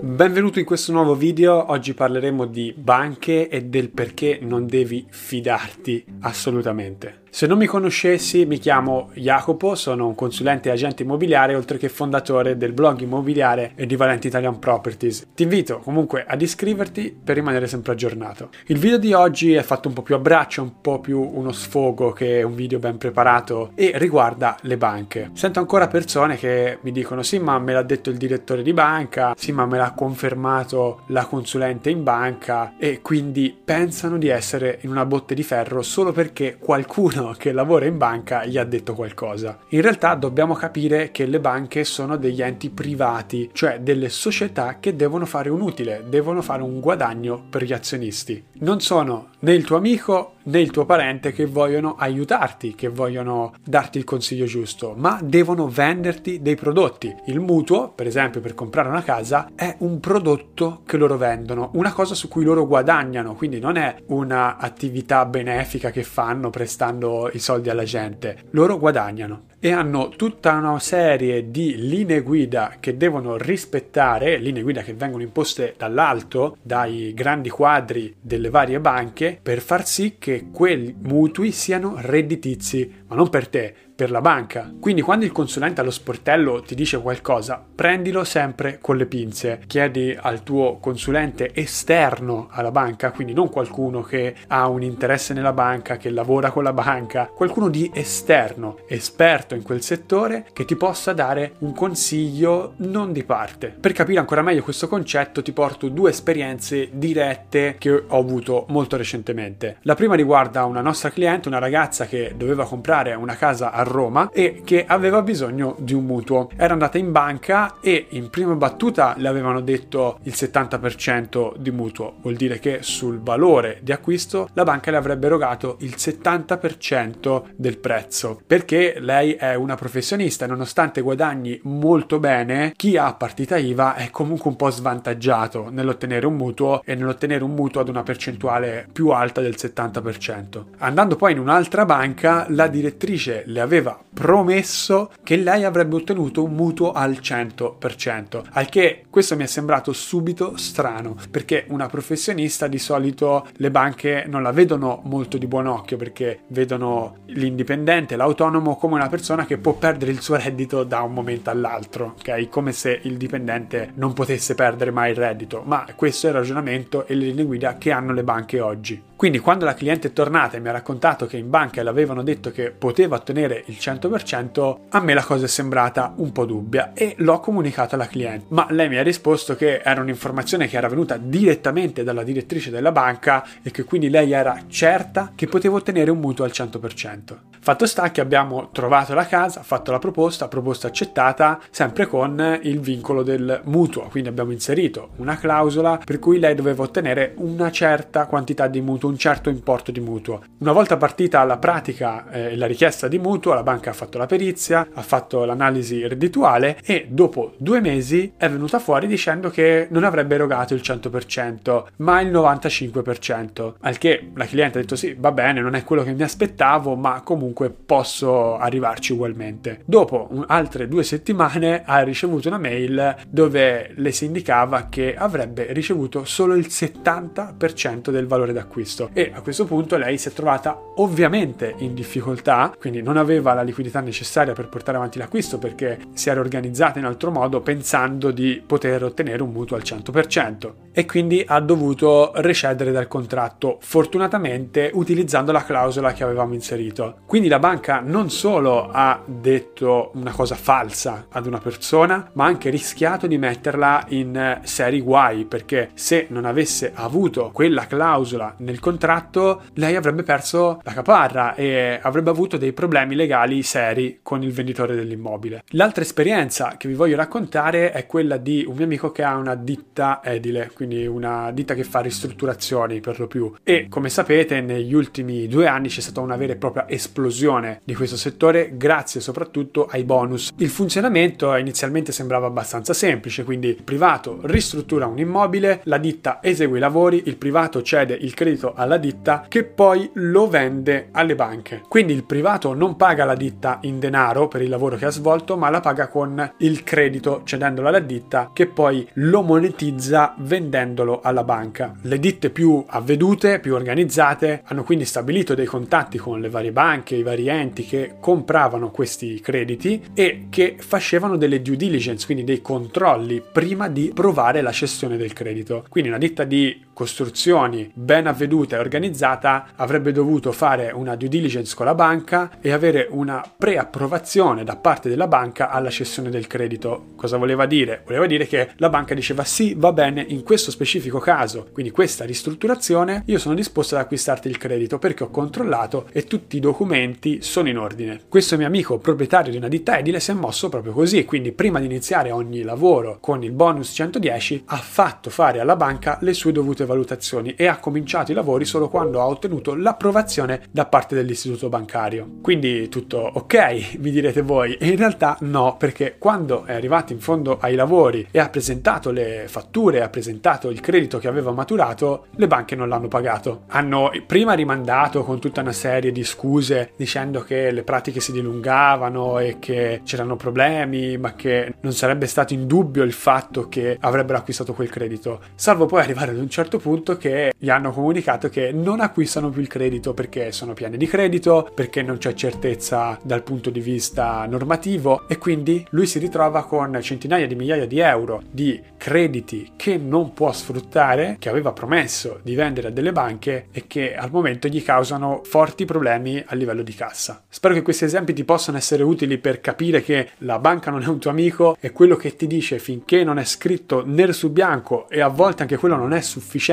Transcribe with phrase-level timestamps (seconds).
[0.00, 6.04] Benvenuto in questo nuovo video, oggi parleremo di banche e del perché non devi fidarti
[6.20, 7.22] assolutamente.
[7.30, 11.90] Se non mi conoscessi, mi chiamo Jacopo, sono un consulente e agente immobiliare, oltre che
[11.90, 15.26] fondatore del blog immobiliare e di Valente Italian Properties.
[15.34, 18.48] Ti invito comunque ad iscriverti per rimanere sempre aggiornato.
[18.66, 21.52] Il video di oggi è fatto un po' più a braccio, un po' più uno
[21.52, 25.30] sfogo che un video ben preparato e riguarda le banche.
[25.34, 29.34] Sento ancora persone che mi dicono sì ma me l'ha detto il direttore di banca,
[29.36, 34.90] sì ma me l'ha confermato la consulente in banca e quindi pensano di essere in
[34.90, 38.94] una botte di ferro solo perché qualcuno qualcuno che lavora in banca gli ha detto
[38.94, 39.58] qualcosa.
[39.68, 44.96] In realtà dobbiamo capire che le banche sono degli enti privati, cioè delle società che
[44.96, 48.44] devono fare un utile, devono fare un guadagno per gli azionisti.
[48.60, 53.98] Non sono né il tuo amico il tuo parente che vogliono aiutarti, che vogliono darti
[53.98, 57.14] il consiglio giusto, ma devono venderti dei prodotti.
[57.26, 61.92] Il mutuo, per esempio, per comprare una casa, è un prodotto che loro vendono, una
[61.92, 67.68] cosa su cui loro guadagnano, quindi non è un'attività benefica che fanno prestando i soldi
[67.68, 74.38] alla gente, loro guadagnano e hanno tutta una serie di linee guida che devono rispettare,
[74.38, 80.16] linee guida che vengono imposte dall'alto, dai grandi quadri delle varie banche, per far sì
[80.18, 84.72] che quei mutui siano redditizi, ma non per te, per la banca.
[84.78, 89.58] Quindi quando il consulente allo sportello ti dice qualcosa, prendilo sempre con le pinze.
[89.66, 95.52] Chiedi al tuo consulente esterno alla banca, quindi non qualcuno che ha un interesse nella
[95.52, 100.76] banca, che lavora con la banca, qualcuno di esterno, esperto in quel settore, che ti
[100.76, 103.74] possa dare un consiglio non di parte.
[103.80, 108.96] Per capire ancora meglio questo concetto ti porto due esperienze dirette che ho avuto molto
[108.96, 109.78] recentemente.
[109.82, 114.30] La prima riguarda una nostra cliente, una ragazza che doveva comprare una casa a Roma
[114.32, 116.48] e che aveva bisogno di un mutuo.
[116.56, 122.14] Era andata in banca e in prima battuta le avevano detto il 70% di mutuo,
[122.20, 127.78] vuol dire che sul valore di acquisto la banca le avrebbe erogato il 70% del
[127.78, 134.10] prezzo, perché lei è una professionista nonostante guadagni molto bene, chi ha partita IVA è
[134.10, 139.08] comunque un po' svantaggiato nell'ottenere un mutuo e nell'ottenere un mutuo ad una percentuale più
[139.08, 140.64] alta del 70%.
[140.78, 146.42] Andando poi in un'altra banca, la direttrice le aveva aveva promesso che lei avrebbe ottenuto
[146.42, 152.66] un mutuo al 100%, al che questo mi è sembrato subito strano, perché una professionista
[152.66, 158.76] di solito le banche non la vedono molto di buon occhio, perché vedono l'indipendente, l'autonomo
[158.76, 162.48] come una persona che può perdere il suo reddito da un momento all'altro, ok?
[162.48, 167.06] Come se il dipendente non potesse perdere mai il reddito, ma questo è il ragionamento
[167.06, 169.02] e le linee guida che hanno le banche oggi.
[169.18, 172.22] Quindi quando la cliente è tornata e mi ha raccontato che in banca le avevano
[172.22, 176.92] detto che poteva ottenere il 100%, a me la cosa è sembrata un po' dubbia
[176.94, 178.46] e l'ho comunicato alla cliente.
[178.48, 182.92] Ma lei mi ha risposto che era un'informazione che era venuta direttamente dalla direttrice della
[182.92, 187.47] banca e che quindi lei era certa che poteva ottenere un mutuo al 100%.
[187.68, 192.80] Fatto sta che abbiamo trovato la casa, fatto la proposta, proposta accettata, sempre con il
[192.80, 198.24] vincolo del mutuo, quindi abbiamo inserito una clausola per cui lei doveva ottenere una certa
[198.24, 200.40] quantità di mutuo, un certo importo di mutuo.
[200.60, 204.16] Una volta partita la pratica e eh, la richiesta di mutuo, la banca ha fatto
[204.16, 209.88] la perizia, ha fatto l'analisi reddituale e dopo due mesi è venuta fuori dicendo che
[209.90, 215.14] non avrebbe erogato il 100% ma il 95%, al che la cliente ha detto sì,
[215.18, 219.80] va bene, non è quello che mi aspettavo, ma comunque comunque posso arrivarci ugualmente.
[219.84, 226.24] Dopo altre due settimane ha ricevuto una mail dove le si indicava che avrebbe ricevuto
[226.24, 231.74] solo il 70% del valore d'acquisto e a questo punto lei si è trovata ovviamente
[231.78, 236.40] in difficoltà, quindi non aveva la liquidità necessaria per portare avanti l'acquisto perché si era
[236.40, 241.60] organizzata in altro modo pensando di poter ottenere un mutuo al 100% e quindi ha
[241.60, 247.20] dovuto recedere dal contratto, fortunatamente utilizzando la clausola che avevamo inserito.
[247.26, 252.48] Quindi la banca non solo ha detto una cosa falsa ad una persona, ma ha
[252.48, 258.80] anche rischiato di metterla in seri guai, perché se non avesse avuto quella clausola nel
[258.80, 264.52] contratto, lei avrebbe perso la caparra e avrebbe avuto dei problemi legali seri con il
[264.52, 265.62] venditore dell'immobile.
[265.68, 269.54] L'altra esperienza che vi voglio raccontare è quella di un mio amico che ha una
[269.54, 273.52] ditta edile, quindi quindi una ditta che fa ristrutturazioni per lo più.
[273.62, 277.80] E come sapete, negli ultimi due anni c'è stata una vera e propria esplosione l'esplosione
[277.84, 280.50] di questo settore grazie soprattutto ai bonus.
[280.56, 286.78] Il funzionamento inizialmente sembrava abbastanza semplice, quindi il privato ristruttura un immobile, la ditta esegue
[286.78, 291.82] i lavori, il privato cede il credito alla ditta che poi lo vende alle banche.
[291.88, 295.56] Quindi il privato non paga la ditta in denaro per il lavoro che ha svolto,
[295.56, 301.44] ma la paga con il credito cedendolo alla ditta che poi lo monetizza vendendolo alla
[301.44, 301.94] banca.
[302.02, 307.17] Le ditte più avvedute, più organizzate, hanno quindi stabilito dei contatti con le varie banche,
[307.18, 312.60] i vari enti che compravano questi crediti e che facevano delle due diligence, quindi dei
[312.60, 315.84] controlli prima di provare la cessione del credito.
[315.88, 321.76] Quindi una ditta di costruzioni ben avveduta e organizzata avrebbe dovuto fare una due diligence
[321.76, 327.10] con la banca e avere una preapprovazione da parte della banca alla cessione del credito.
[327.14, 328.02] Cosa voleva dire?
[328.04, 332.24] Voleva dire che la banca diceva sì, va bene, in questo specifico caso, quindi questa
[332.24, 337.42] ristrutturazione, io sono disposto ad acquistarti il credito perché ho controllato e tutti i documenti
[337.42, 338.22] sono in ordine.
[338.28, 341.78] Questo mio amico proprietario di una ditta edile si è mosso proprio così, quindi prima
[341.78, 346.50] di iniziare ogni lavoro con il bonus 110 ha fatto fare alla banca le sue
[346.50, 351.68] dovute valutazioni e ha cominciato i lavori solo quando ha ottenuto l'approvazione da parte dell'istituto
[351.68, 352.26] bancario.
[352.42, 357.20] Quindi tutto ok, vi direte voi, e in realtà no, perché quando è arrivato in
[357.20, 362.26] fondo ai lavori e ha presentato le fatture, ha presentato il credito che aveva maturato,
[362.36, 363.62] le banche non l'hanno pagato.
[363.68, 369.38] Hanno prima rimandato con tutta una serie di scuse dicendo che le pratiche si dilungavano
[369.38, 374.38] e che c'erano problemi, ma che non sarebbe stato in dubbio il fatto che avrebbero
[374.38, 378.72] acquistato quel credito, salvo poi arrivare ad un certo punto che gli hanno comunicato che
[378.72, 383.42] non acquistano più il credito perché sono pieni di credito, perché non c'è certezza dal
[383.42, 388.42] punto di vista normativo e quindi lui si ritrova con centinaia di migliaia di euro
[388.50, 393.86] di crediti che non può sfruttare, che aveva promesso di vendere a delle banche e
[393.86, 397.42] che al momento gli causano forti problemi a livello di cassa.
[397.48, 401.06] Spero che questi esempi ti possano essere utili per capire che la banca non è
[401.06, 405.08] un tuo amico e quello che ti dice finché non è scritto nero su bianco
[405.08, 406.67] e a volte anche quello non è sufficiente,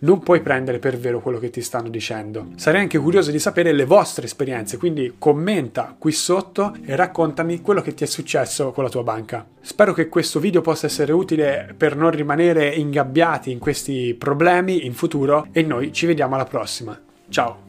[0.00, 2.48] non puoi prendere per vero quello che ti stanno dicendo.
[2.56, 7.80] Sarei anche curioso di sapere le vostre esperienze, quindi commenta qui sotto e raccontami quello
[7.80, 9.46] che ti è successo con la tua banca.
[9.60, 14.94] Spero che questo video possa essere utile per non rimanere ingabbiati in questi problemi in
[14.94, 16.98] futuro e noi ci vediamo alla prossima.
[17.28, 17.67] Ciao!